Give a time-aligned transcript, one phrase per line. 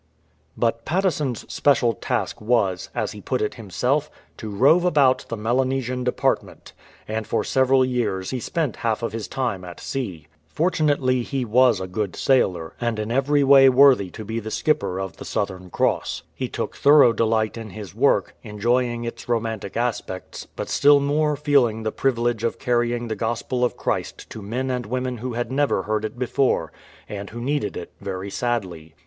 [0.57, 6.03] But Patteson's special task was, as he put it himself, "to rove about the Melanesian
[6.03, 6.73] department,"
[7.07, 10.25] and for several years he spent half of his time at sea.
[10.47, 14.99] Fortunately he was a good sailor, and in every way worthy to be the skipper
[14.99, 16.23] of the Southejvi Cross.
[16.33, 21.83] He took thorough delight in his work, enjoying its romantic aspects, but still more feeling
[21.83, 25.83] the privilege of carrying the Gospel of Christ to men and women who had never
[25.83, 26.71] heard it before,
[27.07, 28.95] and who needed it very sadly.